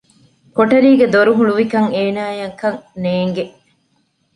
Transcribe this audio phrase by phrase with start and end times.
[0.55, 3.45] ކޮޓަރީގެ ދޮރުހުޅުވިކަން އޭނާއަކަށް ނޭގެ